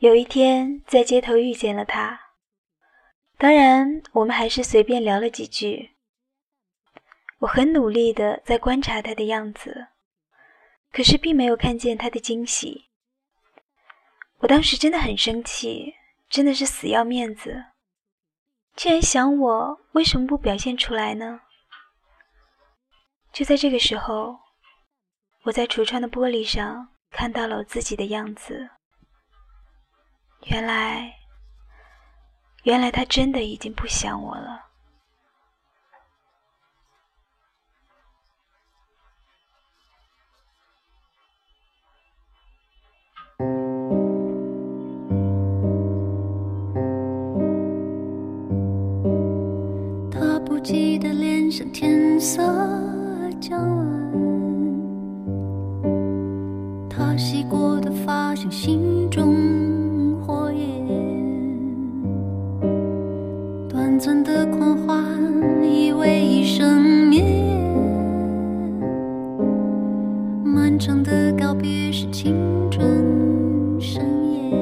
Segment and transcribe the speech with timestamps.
[0.00, 2.18] 有一天在街头遇见了他，
[3.36, 5.90] 当然我们还是随便聊了几句。
[7.40, 9.88] 我很努力的在观察他的样子，
[10.90, 12.88] 可是并没有看见他的惊喜。
[14.38, 15.92] 我当时真的很生气，
[16.30, 17.62] 真的是死要面子。
[18.76, 21.42] 既然想我，为什么不表现出来呢？
[23.34, 24.38] 就在这个时候，
[25.42, 28.70] 我在橱窗的玻璃上看到了我自己的样子。
[30.46, 31.14] 原来，
[32.64, 34.66] 原来他真的已经不想我了。
[50.10, 52.42] 他不羁的脸像天色
[53.40, 53.86] 将晚，
[56.90, 59.69] 他洗过的发像心中。
[64.02, 65.04] 短的狂欢，
[65.62, 67.54] 以为一生绵延；
[70.42, 72.34] 漫长的告别是青
[72.70, 72.82] 春
[73.78, 74.52] 盛宴。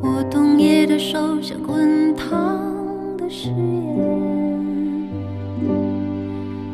[0.00, 2.62] 我冬夜的手像滚烫
[3.16, 4.08] 的誓言，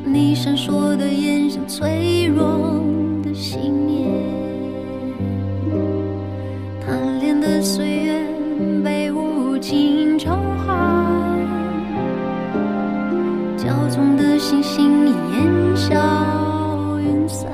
[0.05, 2.83] 你闪烁的眼像脆弱
[3.23, 4.36] 的信念。
[13.97, 17.51] 梦中的星星已烟消云散。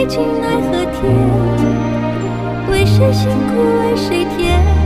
[0.00, 1.02] 吹进奈何天
[2.70, 4.79] 为谁辛苦为谁甜？